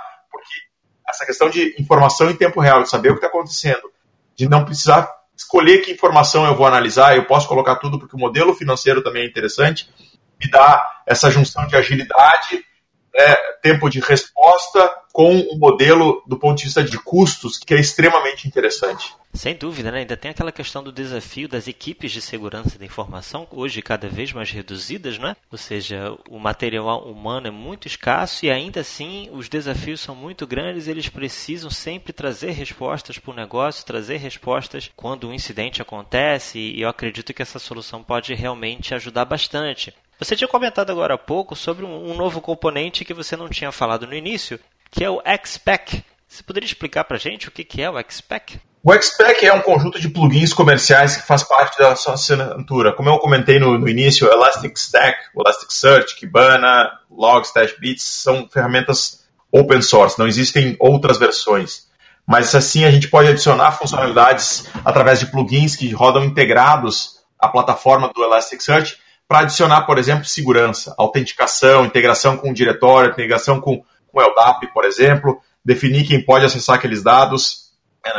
essa 1.16 1.26
questão 1.26 1.50
de 1.50 1.76
informação 1.80 2.30
em 2.30 2.36
tempo 2.36 2.60
real, 2.60 2.84
de 2.84 2.90
saber 2.90 3.10
o 3.10 3.14
que 3.14 3.26
está 3.26 3.28
acontecendo, 3.28 3.92
de 4.36 4.48
não 4.48 4.66
precisar 4.66 5.10
escolher 5.36 5.80
que 5.80 5.92
informação 5.92 6.46
eu 6.46 6.56
vou 6.56 6.66
analisar, 6.66 7.16
eu 7.16 7.26
posso 7.26 7.48
colocar 7.48 7.76
tudo, 7.78 8.00
porque 8.00 8.16
o 8.16 8.20
modelo 8.20 8.54
financeiro 8.54 9.02
também 9.02 9.24
é 9.24 9.26
interessante, 9.26 9.90
me 10.40 10.50
dá 10.50 11.02
essa 11.06 11.30
junção 11.30 11.68
de 11.68 11.76
agilidade, 11.76 12.64
né, 13.16 13.36
tempo 13.62 13.90
de 13.90 14.00
resposta 14.00 14.94
com 15.14 15.34
um 15.34 15.58
modelo 15.58 16.22
do 16.28 16.38
ponto 16.38 16.58
de 16.58 16.66
vista 16.66 16.84
de 16.84 17.00
custos 17.00 17.58
que 17.58 17.74
é 17.74 17.80
extremamente 17.80 18.50
interessante. 18.50 19.14
Sem 19.34 19.56
dúvida, 19.56 19.90
né? 19.90 20.00
ainda 20.00 20.18
tem 20.18 20.32
aquela 20.32 20.52
questão 20.52 20.84
do 20.84 20.92
desafio 20.92 21.48
das 21.48 21.70
equipes 21.70 22.12
de 22.12 22.22
segurança 22.22 22.78
da 22.78 22.86
informação, 22.86 23.48
hoje 23.52 23.82
cada 23.82 24.10
vez 24.10 24.34
mais 24.34 24.52
reduzidas, 24.52 25.18
né? 25.18 25.36
ou 25.50 25.58
seja, 25.58 26.18
o 26.30 26.38
material 26.38 27.04
humano 27.04 27.48
é 27.48 27.52
muito 27.52 27.88
escasso 27.88 28.46
e 28.46 28.52
ainda 28.52 28.82
assim 28.82 29.30
os 29.32 29.48
desafios 29.48 30.02
são 30.02 30.14
muito 30.14 30.46
grandes, 30.46 30.88
eles 30.88 31.08
precisam 31.08 31.70
sempre 31.70 32.12
trazer 32.12 32.52
respostas 32.52 33.18
para 33.18 33.32
o 33.32 33.36
negócio, 33.36 33.86
trazer 33.86 34.18
respostas 34.18 34.92
quando 34.98 35.30
um 35.30 35.34
incidente 35.34 35.82
acontece 35.82 36.60
e 36.60 36.82
eu 36.82 36.90
acredito 36.90 37.34
que 37.34 37.42
essa 37.42 37.60
solução 37.60 38.04
pode 38.04 38.34
realmente 38.34 38.94
ajudar 38.94 39.24
bastante. 39.24 39.94
Você 40.18 40.36
tinha 40.36 40.48
comentado 40.48 40.92
agora 40.92 41.16
há 41.16 41.18
pouco 41.18 41.56
sobre 41.56 41.84
um, 41.86 42.16
novo 42.16 42.40
componente 42.40 43.04
que 43.04 43.14
você 43.14 43.36
não 43.36 43.50
tinha 43.50 43.72
falado 43.72 44.08
no 44.08 44.16
início, 44.16 44.60
que 44.90 45.04
é 45.04 45.10
o 45.10 45.22
XPack. 45.44 46.04
Você 46.28 46.42
poderia 46.42 46.66
explicar 46.66 47.04
para 47.04 47.18
a 47.18 47.20
gente 47.20 47.50
o 47.50 47.52
que 47.52 47.82
é 47.82 47.90
o 47.90 48.02
XPack? 48.02 48.60
O 48.82 48.94
XPack 48.94 49.46
é 49.46 49.54
um 49.54 49.62
conjunto 49.62 50.00
de 50.00 50.08
plugins 50.08 50.54
comerciais 50.54 51.18
que 51.18 51.28
faz 51.28 51.44
parte 51.44 51.78
da 51.78 51.96
sua 51.96 52.14
assinatura. 52.14 52.94
Como 52.94 53.10
eu 53.10 53.18
comentei 53.18 53.60
no, 53.60 53.78
no 53.78 53.90
início, 53.90 54.32
Elastic 54.32 54.78
Stack, 54.78 55.18
Elasticsearch, 55.36 56.16
Kibana, 56.16 56.92
Logs, 57.10 57.52
Dashbits 57.54 58.04
são 58.04 58.48
ferramentas 58.48 59.26
open 59.52 59.82
source, 59.82 60.18
não 60.18 60.28
existem 60.28 60.78
outras 60.80 61.18
versões. 61.18 61.88
Mas 62.26 62.54
assim 62.56 62.86
a 62.86 62.92
gente 62.92 63.08
pode 63.08 63.28
adicionar 63.28 63.74
funcionalidades 63.74 64.66
através 64.84 65.20
de 65.20 65.28
plugins 65.28 65.76
que 65.76 65.92
rodam 65.92 66.24
integrados 66.24 67.20
à 67.40 67.48
plataforma 67.48 68.12
do 68.14 68.24
Elasticsearch 68.24 68.98
para 69.28 69.40
adicionar, 69.40 69.82
por 69.84 69.98
exemplo, 69.98 70.26
segurança, 70.26 70.94
autenticação, 70.98 71.86
integração 71.86 72.38
com 72.38 72.52
o 72.52 72.54
diretório, 72.54 73.12
integração 73.12 73.60
com, 73.60 73.84
o 74.14 74.22
LDAP, 74.22 74.72
por 74.74 74.86
exemplo, 74.86 75.42
definir 75.64 76.08
quem 76.08 76.24
pode 76.24 76.46
acessar 76.46 76.76
aqueles 76.76 77.04
dados, 77.04 77.72
né, 78.06 78.14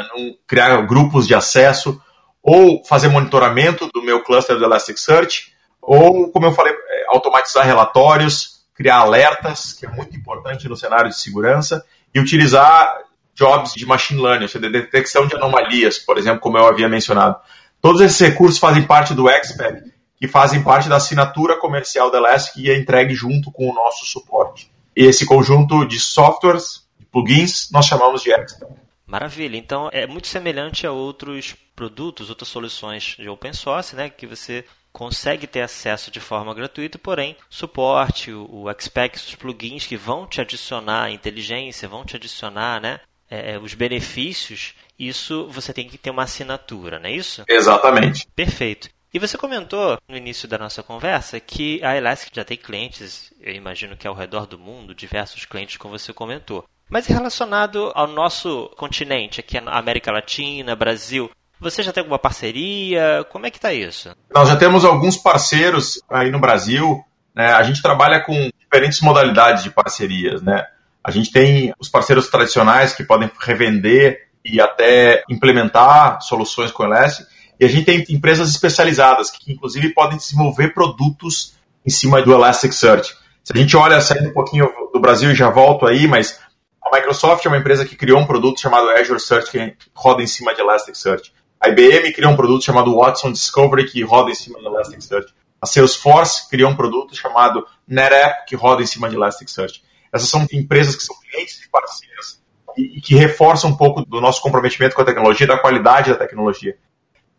criar 0.47 0.83
grupos 0.83 1.27
de 1.27 1.35
acesso, 1.35 2.01
ou 2.43 2.85
fazer 2.85 3.09
monitoramento 3.09 3.89
do 3.95 4.03
meu 4.03 4.23
cluster 4.23 4.59
do 4.59 4.65
Elasticsearch, 4.65 5.53
ou, 5.81 6.31
como 6.31 6.47
eu 6.47 6.53
falei, 6.53 6.73
é, 6.73 7.05
automatizar 7.09 7.65
relatórios, 7.65 8.67
criar 8.75 8.97
alertas, 8.99 9.73
que 9.73 9.87
é 9.87 9.89
muito 9.89 10.15
importante 10.15 10.69
no 10.69 10.77
cenário 10.77 11.09
de 11.09 11.19
segurança, 11.19 11.85
e 12.15 12.21
utilizar 12.21 12.99
jobs 13.35 13.73
de 13.73 13.87
machine 13.87 14.21
learning, 14.21 14.45
ou 14.45 14.49
seja, 14.49 14.67
de 14.67 14.73
detecção 14.73 15.27
de 15.27 15.35
anomalias, 15.37 15.99
por 15.99 16.19
exemplo, 16.19 16.41
como 16.41 16.59
eu 16.59 16.67
havia 16.67 16.89
mencionado. 16.89 17.37
Todos 17.81 18.01
esses 18.01 18.19
recursos 18.21 18.59
fazem 18.59 18.83
parte 18.83 19.15
do 19.15 19.29
XPEC, 19.29 19.96
que 20.19 20.29
fazem 20.29 20.63
parte 20.63 20.89
da 20.89 20.97
assinatura 20.97 21.59
comercial 21.59 22.11
da 22.11 22.19
Elastic 22.19 22.57
e 22.57 22.71
é 22.71 22.79
entregue 22.79 23.15
junto 23.15 23.51
com 23.53 23.71
o 23.71 23.75
nosso 23.75 24.05
suporte. 24.07 24.71
E 24.97 25.05
esse 25.05 25.27
conjunto 25.27 25.87
de 25.87 26.01
softwares, 26.01 26.87
de 26.99 27.05
plugins, 27.07 27.71
nós 27.71 27.87
chamamos 27.87 28.23
de 28.23 28.33
Expert. 28.33 28.71
Maravilha. 29.07 29.57
Então 29.57 29.89
é 29.93 30.07
muito 30.07 30.27
semelhante 30.27 30.87
a 30.87 30.93
outros 30.93 31.55
produtos, 31.75 32.31
outras 32.31 32.49
soluções 32.49 33.17
de 33.19 33.29
open 33.29 33.53
source, 33.53 33.95
né, 33.95 34.09
que 34.11 34.27
você 34.27 34.65
consegue 34.93 35.47
ter 35.47 35.61
acesso 35.61 36.11
de 36.11 36.19
forma 36.19 36.55
gratuita, 36.55 36.99
porém, 36.99 37.37
suporte, 37.51 38.33
o, 38.33 38.65
o 38.65 38.81
Xpec, 38.81 39.17
os 39.17 39.35
plugins 39.35 39.87
que 39.87 39.97
vão 39.97 40.27
te 40.27 40.41
adicionar 40.41 41.13
inteligência, 41.13 41.87
vão 41.87 42.03
te 42.03 42.17
adicionar 42.17 42.81
né, 42.81 43.01
é, 43.31 43.53
é, 43.53 43.59
os 43.59 43.75
benefícios, 43.75 44.75
isso 44.99 45.47
você 45.49 45.73
tem 45.75 45.87
que 45.87 45.99
ter 45.99 46.09
uma 46.09 46.23
assinatura, 46.23 46.99
não 46.99 47.11
é 47.11 47.13
isso? 47.13 47.45
Exatamente. 47.47 48.27
Perfeito. 48.35 48.89
E 49.17 49.19
você 49.19 49.39
comentou 49.39 49.97
no 50.07 50.15
início 50.15 50.47
da 50.47 50.59
nossa 50.59 50.83
conversa 50.83 51.41
que 51.41 51.83
a 51.83 51.97
Elastic 51.97 52.37
já 52.37 52.45
tem 52.45 52.59
clientes, 52.59 53.33
eu 53.41 53.55
imagino 53.55 53.97
que 53.97 54.07
ao 54.07 54.15
redor 54.15 54.47
do 54.47 54.59
mundo, 54.59 54.95
diversos 54.95 55.47
clientes, 55.47 55.79
como 55.79 55.99
você 55.99 56.13
comentou. 56.13 56.67
Mas 56.91 57.07
relacionado 57.07 57.91
ao 57.95 58.07
nosso 58.07 58.71
continente, 58.77 59.41
aqui 59.41 59.59
na 59.59 59.73
América 59.73 60.13
Latina, 60.13 60.77
Brasil, 60.77 61.31
você 61.59 61.83
já 61.83 61.95
tem 61.95 62.03
alguma 62.03 62.19
parceria? 62.19 63.25
Como 63.31 63.47
é 63.47 63.51
que 63.51 63.57
está 63.57 63.73
isso? 63.73 64.15
Nós 64.35 64.51
já 64.51 64.57
temos 64.57 64.85
alguns 64.85 65.17
parceiros 65.17 65.99
aí 66.11 66.31
no 66.31 66.39
Brasil. 66.39 67.03
Né? 67.35 67.55
A 67.55 67.63
gente 67.63 67.81
trabalha 67.81 68.21
com 68.21 68.51
diferentes 68.61 69.01
modalidades 69.01 69.63
de 69.63 69.71
parcerias. 69.71 70.43
Né? 70.43 70.63
A 71.03 71.11
gente 71.11 71.33
tem 71.33 71.73
os 71.81 71.89
parceiros 71.89 72.29
tradicionais 72.29 72.93
que 72.93 73.03
podem 73.03 73.31
revender 73.41 74.29
e 74.45 74.61
até 74.61 75.25
implementar 75.31 76.21
soluções 76.21 76.71
com 76.71 76.85
Elastic. 76.85 77.27
E 77.59 77.65
a 77.65 77.69
gente 77.69 77.85
tem 77.85 78.05
empresas 78.11 78.51
especializadas 78.51 79.31
que, 79.31 79.53
inclusive, 79.53 79.95
podem 79.95 80.19
desenvolver 80.19 80.75
produtos 80.75 81.55
em 81.85 81.91
cima 81.91 82.21
do 82.23 82.33
Elasticsearch. 82.33 83.15
Se 83.43 83.53
a 83.55 83.57
gente 83.57 83.77
olha, 83.77 84.01
saindo 84.01 84.31
um 84.31 84.33
pouquinho 84.33 84.69
do 84.93 85.01
Brasil 85.01 85.31
e 85.31 85.35
já 85.35 85.49
volto 85.49 85.87
aí, 85.87 86.07
mas 86.07 86.39
a 86.85 86.95
Microsoft 86.95 87.45
é 87.45 87.49
uma 87.49 87.59
empresa 87.59 87.85
que 87.85 87.97
criou 87.97 88.21
um 88.21 88.27
produto 88.27 88.61
chamado 88.61 88.91
Azure 88.91 89.21
Search 89.21 89.51
que 89.51 89.77
roda 89.95 90.23
em 90.23 90.27
cima 90.27 90.55
de 90.55 90.61
Elasticsearch. 90.61 91.33
A 91.61 91.69
IBM 91.69 92.13
criou 92.13 92.33
um 92.33 92.37
produto 92.37 92.65
chamado 92.65 92.95
Watson 92.95 93.33
Discovery 93.33 93.91
que 93.91 94.03
roda 94.03 94.31
em 94.31 94.35
cima 94.35 94.59
de 94.59 94.67
Elasticsearch. 94.67 95.33
A 95.61 95.67
Salesforce 95.67 96.49
criou 96.49 96.71
um 96.71 96.77
produto 96.77 97.17
chamado 97.17 97.67
NetApp 97.89 98.47
que 98.47 98.55
roda 98.55 98.83
em 98.83 98.87
cima 98.87 99.09
de 99.09 99.17
Elasticsearch. 99.17 99.83
Essas 100.13 100.29
são 100.29 100.47
empresas 100.53 100.95
que 100.95 101.03
são 101.03 101.17
clientes 101.21 101.61
de 101.61 101.69
parceiras 101.69 102.41
e, 102.77 103.01
que 103.01 103.15
reforçam 103.15 103.71
um 103.71 103.77
pouco 103.77 104.05
do 104.05 104.21
nosso 104.21 104.43
comprometimento 104.43 104.95
com 104.95 105.03
a 105.03 105.05
tecnologia, 105.05 105.47
da 105.47 105.59
qualidade 105.59 106.11
da 106.11 106.17
tecnologia. 106.17 106.77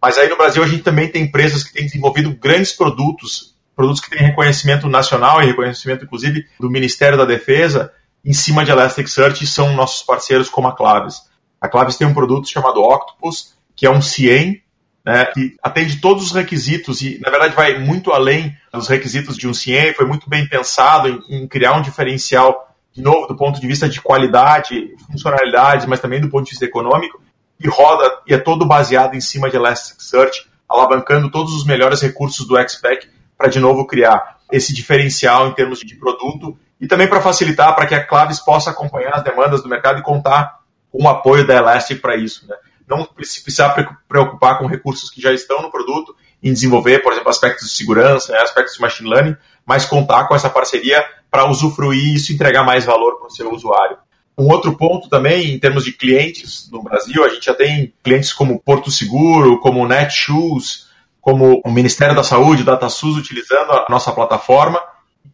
Mas 0.01 0.17
aí 0.17 0.29
no 0.29 0.37
Brasil 0.37 0.63
a 0.63 0.67
gente 0.67 0.83
também 0.83 1.09
tem 1.09 1.23
empresas 1.23 1.63
que 1.63 1.73
têm 1.73 1.85
desenvolvido 1.85 2.31
grandes 2.35 2.71
produtos, 2.71 3.55
produtos 3.75 4.01
que 4.01 4.09
têm 4.09 4.27
reconhecimento 4.27 4.87
nacional 4.87 5.41
e 5.41 5.45
reconhecimento, 5.45 6.05
inclusive, 6.05 6.45
do 6.59 6.69
Ministério 6.69 7.17
da 7.17 7.25
Defesa, 7.25 7.91
em 8.23 8.33
cima 8.33 8.63
de 8.63 8.71
Elasticsearch 8.71 9.43
e 9.43 9.47
são 9.47 9.73
nossos 9.73 10.03
parceiros 10.03 10.49
como 10.49 10.67
a 10.67 10.75
Claves. 10.75 11.21
A 11.59 11.67
Claves 11.67 11.97
tem 11.97 12.07
um 12.07 12.13
produto 12.13 12.49
chamado 12.49 12.81
Octopus, 12.81 13.55
que 13.75 13.85
é 13.85 13.89
um 13.89 14.01
CIEM, 14.01 14.61
né, 15.05 15.25
que 15.25 15.55
atende 15.63 16.01
todos 16.01 16.25
os 16.25 16.31
requisitos 16.33 17.01
e, 17.01 17.19
na 17.21 17.29
verdade, 17.29 17.55
vai 17.55 17.79
muito 17.79 18.11
além 18.11 18.55
dos 18.73 18.89
requisitos 18.89 19.37
de 19.37 19.47
um 19.47 19.53
CIEM, 19.53 19.93
foi 19.93 20.05
muito 20.05 20.29
bem 20.29 20.45
pensado 20.47 21.07
em, 21.07 21.43
em 21.43 21.47
criar 21.47 21.73
um 21.73 21.81
diferencial, 21.81 22.75
de 22.91 23.01
novo, 23.01 23.27
do 23.27 23.37
ponto 23.37 23.61
de 23.61 23.67
vista 23.67 23.87
de 23.87 24.01
qualidade, 24.01 24.93
funcionalidade, 25.09 25.87
mas 25.87 26.01
também 26.01 26.19
do 26.19 26.29
ponto 26.29 26.43
de 26.43 26.51
vista 26.51 26.65
econômico, 26.65 27.21
e 27.59 27.67
roda 27.67 28.19
e 28.27 28.33
é 28.33 28.37
todo 28.37 28.65
baseado 28.65 29.15
em 29.15 29.21
cima 29.21 29.49
de 29.49 29.55
Elasticsearch, 29.55 30.47
alavancando 30.67 31.31
todos 31.31 31.53
os 31.53 31.65
melhores 31.65 32.01
recursos 32.01 32.47
do 32.47 32.57
XPack 32.57 33.09
para 33.37 33.47
de 33.47 33.59
novo 33.59 33.85
criar 33.85 34.37
esse 34.51 34.73
diferencial 34.73 35.47
em 35.47 35.53
termos 35.53 35.79
de 35.79 35.95
produto 35.95 36.57
e 36.79 36.87
também 36.87 37.07
para 37.07 37.21
facilitar 37.21 37.75
para 37.75 37.85
que 37.85 37.95
a 37.95 38.03
Claves 38.03 38.39
possa 38.39 38.71
acompanhar 38.71 39.15
as 39.15 39.23
demandas 39.23 39.61
do 39.61 39.69
mercado 39.69 39.99
e 39.99 40.03
contar 40.03 40.59
com 40.91 41.03
o 41.03 41.09
apoio 41.09 41.45
da 41.45 41.55
Elastic 41.55 42.01
para 42.01 42.15
isso. 42.15 42.47
Né? 42.47 42.55
Não 42.87 43.03
precisar 43.03 43.69
preocupar 44.07 44.57
com 44.59 44.67
recursos 44.67 45.09
que 45.09 45.21
já 45.21 45.33
estão 45.33 45.61
no 45.61 45.71
produto 45.71 46.15
em 46.41 46.53
desenvolver, 46.53 46.99
por 46.99 47.11
exemplo, 47.11 47.29
aspectos 47.29 47.67
de 47.67 47.75
segurança, 47.75 48.31
né, 48.31 48.39
aspectos 48.39 48.75
de 48.75 48.81
machine 48.81 49.09
learning, 49.09 49.35
mas 49.65 49.85
contar 49.85 50.27
com 50.27 50.35
essa 50.35 50.49
parceria 50.49 51.03
para 51.29 51.49
usufruir 51.49 52.13
isso 52.13 52.31
e 52.31 52.35
entregar 52.35 52.63
mais 52.63 52.85
valor 52.85 53.17
para 53.17 53.27
o 53.27 53.31
seu 53.31 53.51
usuário. 53.51 53.97
Um 54.37 54.51
outro 54.51 54.77
ponto 54.77 55.09
também, 55.09 55.51
em 55.51 55.59
termos 55.59 55.83
de 55.83 55.91
clientes 55.91 56.69
no 56.71 56.83
Brasil, 56.83 57.25
a 57.25 57.29
gente 57.29 57.45
já 57.45 57.55
tem 57.55 57.91
clientes 58.03 58.31
como 58.31 58.59
Porto 58.59 58.91
Seguro, 58.91 59.59
como 59.59 59.87
Netshoes, 59.87 60.87
como 61.19 61.59
o 61.65 61.71
Ministério 61.71 62.15
da 62.15 62.23
Saúde, 62.23 62.63
DataSUS, 62.63 63.17
utilizando 63.17 63.71
a 63.71 63.87
nossa 63.89 64.11
plataforma 64.11 64.79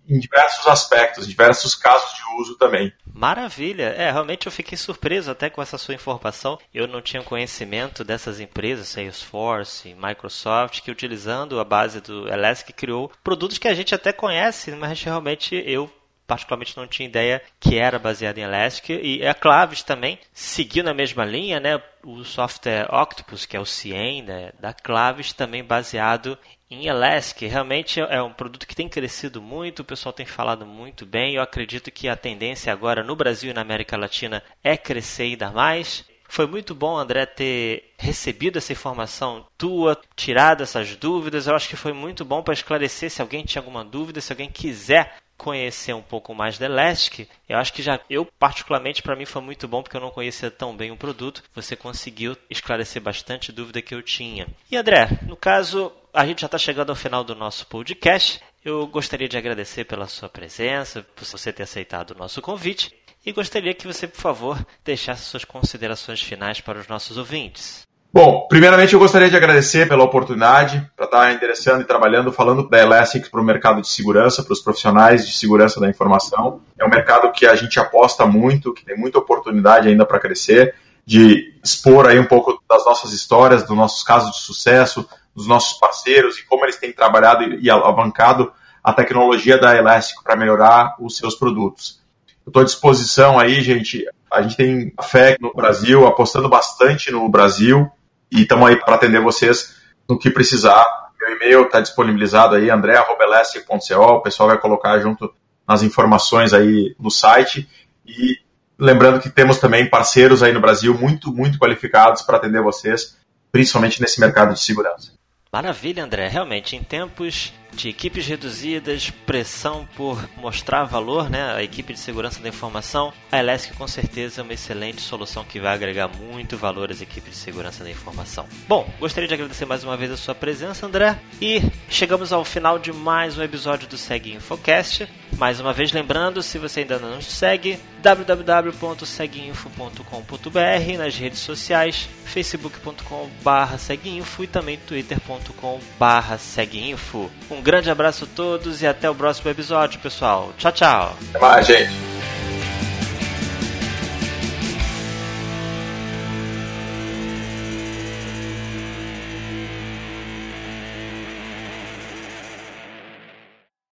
em 0.08 0.20
diversos 0.20 0.66
aspectos, 0.68 1.28
diversos 1.28 1.76
casos 1.76 2.14
de 2.16 2.42
uso 2.42 2.56
também. 2.56 2.92
Maravilha! 3.14 3.94
É, 3.96 4.12
realmente 4.12 4.48
eu 4.48 4.52
fiquei 4.52 4.78
surpreso 4.78 5.30
até 5.30 5.50
com 5.50 5.62
essa 5.62 5.78
sua 5.78 5.94
informação. 5.94 6.58
Eu 6.74 6.88
não 6.88 7.02
tinha 7.02 7.22
conhecimento 7.22 8.04
dessas 8.04 8.40
empresas, 8.40 8.88
Salesforce, 8.88 9.96
Microsoft, 9.96 10.82
que 10.82 10.92
utilizando 10.92 11.60
a 11.60 11.64
base 11.64 12.02
do 12.02 12.28
Elastic 12.28 12.76
criou 12.76 13.12
produtos 13.24 13.58
que 13.58 13.68
a 13.68 13.74
gente 13.74 13.94
até 13.94 14.12
conhece, 14.12 14.72
mas 14.72 15.02
realmente 15.02 15.62
eu 15.66 15.90
particularmente 16.26 16.78
não 16.78 16.88
tinha 16.88 17.08
ideia 17.08 17.42
que 17.60 17.78
era 17.78 18.00
baseado 18.00 18.38
em 18.38 18.44
Elastic. 18.44 18.90
E 19.02 19.26
a 19.26 19.34
Clavis 19.34 19.84
também 19.84 20.20
seguiu 20.34 20.84
na 20.84 20.94
mesma 20.94 21.26
linha, 21.26 21.60
né? 21.60 21.82
O 22.04 22.24
software 22.24 22.88
Octopus, 22.94 23.46
que 23.46 23.56
é 23.56 23.60
o 23.60 23.66
CIEM 23.66 24.24
né? 24.24 24.52
da 24.60 24.74
Clavis, 24.74 25.34
também 25.34 25.64
baseado 25.64 26.38
em 26.70 26.88
Elastic. 26.88 27.50
Realmente 27.50 28.00
é 28.00 28.22
um 28.22 28.34
produto 28.34 28.68
que 28.68 28.76
tem 28.76 28.90
crescido 28.90 29.42
muito, 29.42 29.82
o 29.82 29.86
pessoal 29.86 30.12
tem 30.12 30.26
falado 30.26 30.66
muito 30.66 31.06
bem. 31.06 31.36
Eu 31.36 31.42
acredito 31.42 31.92
que 31.92 32.08
a 32.08 32.16
tendência 32.16 32.74
agora 32.74 33.04
no 33.04 33.16
Brasil 33.16 33.52
e 33.52 33.54
na 33.54 33.62
América 33.62 33.98
Latina 33.98 34.44
é 34.64 34.76
crescer 34.76 35.24
ainda 35.24 35.52
mais. 35.52 36.06
Foi 36.34 36.48
muito 36.48 36.74
bom, 36.74 36.98
André, 36.98 37.28
ter 37.28 37.94
recebido 37.96 38.58
essa 38.58 38.74
informação 38.74 39.46
tua, 39.56 39.96
tirado 40.16 40.64
essas 40.64 40.96
dúvidas. 40.96 41.46
Eu 41.46 41.56
acho 41.56 41.70
que 41.70 41.76
foi 41.76 41.94
muito 41.94 42.26
bom 42.26 42.42
para 42.42 42.56
esclarecer 42.56 43.12
se 43.12 43.22
alguém 43.22 43.46
tinha 43.46 43.62
alguma 43.62 43.86
dúvida, 43.86 44.20
se 44.20 44.34
alguém 44.34 44.50
quiser 44.50 45.16
conhecer 45.44 45.94
um 45.94 46.02
pouco 46.02 46.34
mais 46.34 46.58
da 46.58 46.66
Elastic, 46.66 47.28
eu 47.50 47.58
acho 47.58 47.74
que 47.74 47.84
já 47.84 48.00
eu 48.10 48.26
particularmente 48.26 49.04
para 49.04 49.16
mim 49.16 49.26
foi 49.26 49.42
muito 49.42 49.68
bom 49.68 49.84
porque 49.84 49.98
eu 49.98 50.02
não 50.02 50.10
conhecia 50.10 50.50
tão 50.50 50.76
bem 50.76 50.90
o 50.90 50.98
produto. 50.98 51.44
Você 51.54 51.76
conseguiu 51.76 52.38
esclarecer 52.50 53.02
bastante 53.02 53.52
dúvida 53.52 53.82
que 53.82 53.94
eu 53.94 54.02
tinha. 54.02 54.48
E 54.72 54.78
André, 54.78 55.10
no 55.24 55.36
caso, 55.36 55.92
a 56.14 56.26
gente 56.26 56.42
já 56.42 56.46
está 56.46 56.58
chegando 56.58 56.92
ao 56.92 56.96
final 56.96 57.24
do 57.24 57.36
nosso 57.36 57.68
podcast. 57.68 58.42
Eu 58.64 58.88
gostaria 58.88 59.28
de 59.28 59.38
agradecer 59.38 59.84
pela 59.84 60.08
sua 60.08 60.30
presença, 60.30 61.06
por 61.16 61.26
você 61.26 61.52
ter 61.52 61.64
aceitado 61.64 62.12
o 62.12 62.18
nosso 62.18 62.42
convite 62.42 62.96
e 63.26 63.32
gostaria 63.32 63.74
que 63.74 63.88
você, 63.88 64.08
por 64.08 64.20
favor, 64.20 64.66
deixasse 64.84 65.24
suas 65.24 65.44
considerações 65.44 66.22
finais 66.22 66.62
para 66.62 66.80
os 66.80 66.88
nossos 66.88 67.18
ouvintes. 67.18 67.86
Bom, 68.16 68.46
primeiramente 68.48 68.94
eu 68.94 69.00
gostaria 69.00 69.28
de 69.28 69.36
agradecer 69.36 69.90
pela 69.90 70.04
oportunidade 70.04 70.88
para 70.96 71.06
estar 71.06 71.34
interessando 71.34 71.82
e 71.82 71.84
trabalhando, 71.84 72.32
falando 72.32 72.70
da 72.70 72.78
Elastic 72.78 73.28
para 73.32 73.42
o 73.42 73.44
mercado 73.44 73.82
de 73.82 73.88
segurança, 73.88 74.44
para 74.44 74.54
os 74.54 74.60
profissionais 74.60 75.26
de 75.26 75.36
segurança 75.36 75.80
da 75.80 75.90
informação. 75.90 76.62
É 76.78 76.86
um 76.86 76.90
mercado 76.90 77.32
que 77.32 77.48
a 77.48 77.56
gente 77.56 77.80
aposta 77.80 78.24
muito, 78.28 78.72
que 78.72 78.86
tem 78.86 78.96
muita 78.96 79.18
oportunidade 79.18 79.88
ainda 79.90 80.06
para 80.06 80.20
crescer, 80.20 80.76
de 81.04 81.56
expor 81.64 82.06
aí 82.06 82.20
um 82.20 82.28
pouco 82.28 82.62
das 82.70 82.86
nossas 82.86 83.14
histórias, 83.14 83.64
dos 83.64 83.76
nossos 83.76 84.04
casos 84.04 84.36
de 84.36 84.42
sucesso, 84.44 85.10
dos 85.36 85.48
nossos 85.48 85.80
parceiros 85.80 86.38
e 86.38 86.46
como 86.46 86.66
eles 86.66 86.78
têm 86.78 86.94
trabalhado 86.94 87.44
e 87.44 87.68
alavancado 87.68 88.54
a 88.84 88.94
tecnologia 88.94 89.58
da 89.58 89.76
Elastic 89.76 90.22
para 90.22 90.36
melhorar 90.36 90.96
os 91.00 91.18
seus 91.18 91.34
produtos. 91.34 92.00
Eu 92.46 92.52
estou 92.52 92.62
à 92.62 92.66
disposição 92.66 93.40
aí, 93.40 93.60
gente. 93.64 94.06
A 94.32 94.44
gente 94.44 94.56
tem 94.56 94.94
fé 95.02 95.36
no 95.42 95.52
Brasil, 95.52 96.06
apostando 96.06 96.48
bastante 96.48 97.10
no 97.10 97.28
Brasil 97.28 97.92
e 98.34 98.42
estamos 98.42 98.68
aí 98.68 98.76
para 98.76 98.96
atender 98.96 99.22
vocês 99.22 99.76
no 100.10 100.18
que 100.18 100.30
precisar. 100.30 100.86
Meu 101.20 101.36
e-mail 101.36 101.66
está 101.66 101.80
disponibilizado 101.80 102.56
aí, 102.56 102.70
andré.elesc.co. 102.70 103.96
O 103.96 104.22
pessoal 104.22 104.50
vai 104.50 104.58
colocar 104.58 105.00
junto 105.00 105.34
nas 105.68 105.84
informações 105.84 106.54
aí 106.54 106.96
no 107.00 107.10
site. 107.10 107.70
E 108.06 108.38
lembrando 108.78 109.20
que 109.20 109.30
temos 109.30 109.60
também 109.60 109.90
parceiros 109.90 110.44
aí 110.44 110.52
no 110.52 110.60
Brasil 110.60 110.94
muito, 110.98 111.32
muito 111.32 111.58
qualificados 111.58 112.22
para 112.24 112.38
atender 112.38 112.62
vocês, 112.62 113.18
principalmente 113.52 114.02
nesse 114.02 114.20
mercado 114.20 114.54
de 114.54 114.60
segurança. 114.60 115.14
Maravilha, 115.54 116.04
André. 116.04 116.28
Realmente, 116.28 116.76
em 116.76 116.82
tempos 116.82 117.54
de 117.74 117.88
equipes 117.88 118.26
reduzidas, 118.26 119.12
pressão 119.12 119.88
por 119.96 120.28
mostrar 120.36 120.84
valor, 120.84 121.30
né, 121.30 121.54
a 121.54 121.62
equipe 121.62 121.94
de 121.94 122.00
segurança 122.00 122.42
da 122.42 122.50
informação, 122.50 123.14
a 123.32 123.38
Elastic 123.38 123.76
com 123.76 123.88
certeza 123.88 124.42
é 124.42 124.44
uma 124.44 124.54
excelente 124.54 125.02
solução 125.02 125.44
que 125.44 125.60
vai 125.60 125.74
agregar 125.74 126.08
muito 126.08 126.58
valor 126.58 126.92
às 126.92 127.02
equipes 127.02 127.32
de 127.32 127.38
segurança 127.38 127.84
da 127.84 127.90
informação. 127.92 128.48
Bom, 128.68 128.88
gostaria 129.00 129.28
de 129.28 129.34
agradecer 129.36 129.66
mais 129.66 129.84
uma 129.84 129.96
vez 129.96 130.12
a 130.12 130.18
sua 130.18 130.34
presença, 130.34 130.86
André, 130.86 131.20
e 131.40 131.62
chegamos 131.88 132.34
ao 132.34 132.44
final 132.44 132.80
de 132.80 132.92
mais 132.92 133.38
um 133.38 133.44
episódio 133.44 133.88
do 133.88 133.98
Segue 133.98 134.34
Infocast. 134.34 135.08
Mais 135.38 135.60
uma 135.60 135.74
vez 135.74 135.92
lembrando, 135.92 136.42
se 136.42 136.58
você 136.58 136.80
ainda 136.82 136.98
não 137.00 137.16
nos 137.16 137.26
segue, 137.26 137.78
www.seguinfo.com.br 138.02 140.98
nas 140.98 141.16
redes 141.16 141.40
sociais, 141.40 142.08
facebook.com/seguinfo 142.26 144.44
e 144.44 144.48
também 144.48 144.78
twitter.com/seguinfo. 144.78 147.32
Um 147.50 147.62
grande 147.62 147.90
abraço 147.90 148.26
a 148.26 148.28
todos 148.36 148.82
e 148.82 148.88
até 148.88 149.10
o 149.10 149.16
próximo 149.16 149.50
episódio, 149.50 150.00
pessoal. 150.00 150.54
Tchau, 150.58 150.72
tchau. 150.72 151.18
Até 151.30 151.40
mais, 151.40 151.68
gente. 151.68 152.13